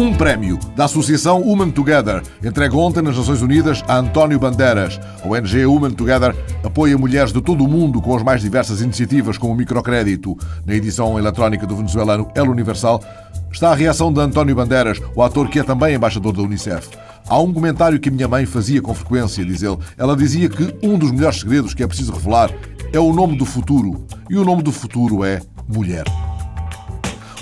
[0.00, 4.98] Um prémio da Associação Human Together, entregue ontem nas Nações Unidas a António Bandeiras.
[5.22, 6.34] A ONG Human Together
[6.64, 10.38] apoia mulheres de todo o mundo com as mais diversas iniciativas, como o microcrédito.
[10.64, 12.98] Na edição eletrónica do venezuelano El Universal
[13.52, 16.88] está a reação de António Bandeiras, o ator que é também embaixador da Unicef.
[17.28, 19.76] Há um comentário que a minha mãe fazia com frequência, diz ele.
[19.98, 22.50] Ela dizia que um dos melhores segredos que é preciso revelar
[22.90, 24.06] é o nome do futuro.
[24.30, 26.04] E o nome do futuro é mulher.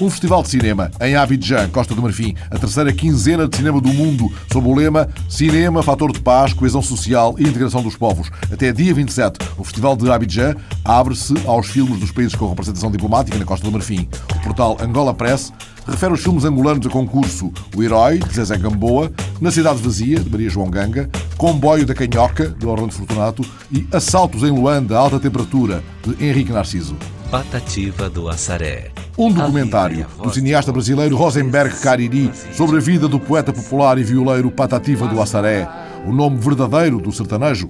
[0.01, 3.89] Um festival de cinema em Abidjan, Costa do Marfim, a terceira quinzena de cinema do
[3.89, 8.31] mundo, sob o lema Cinema, fator de paz, coesão social e integração dos povos.
[8.53, 13.37] Até dia 27, o Festival de Abidjan abre-se aos filmes dos países com representação diplomática
[13.37, 14.09] na Costa do Marfim.
[14.37, 15.53] O portal Angola Press
[15.85, 19.11] refere os filmes angolanos a concurso O Herói, de Zezé Gamboa,
[19.41, 24.45] Na Cidade Vazia, de Maria João Ganga, Comboio da Canhoca, de Orlando Fortunato e Assaltos
[24.45, 26.97] em Luanda, Alta Temperatura, de Henrique Narciso.
[27.31, 28.91] Patativa do Assaré.
[29.19, 34.51] Um documentário do cineasta brasileiro Rosenberg Cariri sobre a vida do poeta popular e violeiro
[34.51, 35.69] Patativa do Assaré.
[36.07, 37.69] O nome verdadeiro do sertanejo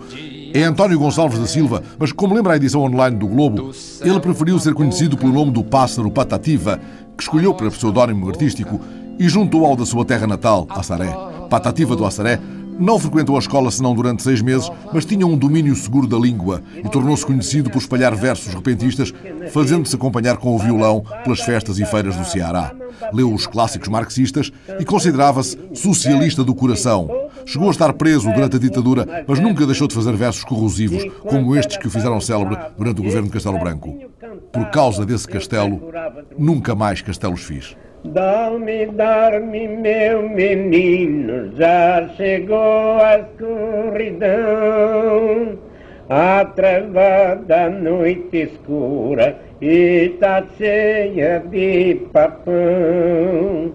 [0.54, 4.60] é António Gonçalves da Silva, mas como lembra a edição online do Globo, ele preferiu
[4.60, 6.78] ser conhecido pelo nome do pássaro Patativa,
[7.16, 8.80] que escolheu para pseudónimo artístico
[9.18, 11.12] e juntou ao da sua terra natal, Assaré.
[11.50, 12.38] Patativa do Assaré
[12.78, 16.62] não frequentou a escola senão durante seis meses, mas tinha um domínio seguro da língua
[16.76, 19.12] e tornou-se conhecido por espalhar versos repentistas,
[19.52, 22.72] fazendo-se acompanhar com o violão pelas festas e feiras do Ceará.
[23.12, 27.08] Leu os clássicos marxistas e considerava-se socialista do coração.
[27.46, 31.56] Chegou a estar preso durante a ditadura, mas nunca deixou de fazer versos corrosivos, como
[31.56, 33.96] estes que o fizeram célebre durante o governo de Castelo Branco.
[34.52, 35.80] Por causa desse castelo,
[36.38, 37.76] nunca mais castelos fiz.
[38.18, 44.36] Dorme, dorme, meu menino, já chegou a escuridão.
[46.08, 53.72] A treva da noite escura está cheia de papão.